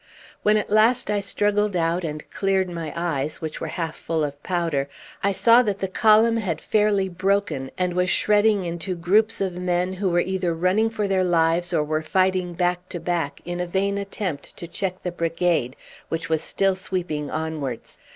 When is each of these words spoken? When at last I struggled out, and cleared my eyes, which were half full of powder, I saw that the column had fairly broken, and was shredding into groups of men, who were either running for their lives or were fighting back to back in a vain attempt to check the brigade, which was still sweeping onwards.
When 0.41 0.57
at 0.57 0.71
last 0.71 1.11
I 1.11 1.19
struggled 1.19 1.75
out, 1.75 2.03
and 2.03 2.27
cleared 2.31 2.67
my 2.71 2.91
eyes, 2.95 3.39
which 3.39 3.61
were 3.61 3.67
half 3.67 3.95
full 3.95 4.23
of 4.23 4.41
powder, 4.41 4.89
I 5.23 5.31
saw 5.31 5.61
that 5.61 5.77
the 5.77 5.87
column 5.87 6.37
had 6.37 6.59
fairly 6.59 7.07
broken, 7.07 7.69
and 7.77 7.93
was 7.93 8.09
shredding 8.09 8.63
into 8.63 8.95
groups 8.95 9.41
of 9.41 9.53
men, 9.53 9.93
who 9.93 10.09
were 10.09 10.19
either 10.19 10.55
running 10.55 10.89
for 10.89 11.07
their 11.07 11.23
lives 11.23 11.71
or 11.71 11.83
were 11.83 12.01
fighting 12.01 12.55
back 12.55 12.89
to 12.89 12.99
back 12.99 13.41
in 13.45 13.59
a 13.59 13.67
vain 13.67 13.99
attempt 13.99 14.57
to 14.57 14.67
check 14.67 15.03
the 15.03 15.11
brigade, 15.11 15.75
which 16.09 16.29
was 16.29 16.41
still 16.41 16.75
sweeping 16.75 17.29
onwards. 17.29 17.99